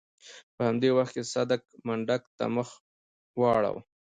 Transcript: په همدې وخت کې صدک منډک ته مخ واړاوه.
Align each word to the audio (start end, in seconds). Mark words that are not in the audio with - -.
په 0.55 0.61
همدې 0.67 0.89
وخت 0.97 1.13
کې 1.15 1.23
صدک 1.33 1.61
منډک 1.87 2.23
ته 2.37 2.45
مخ 2.55 2.69
واړاوه. 3.39 3.81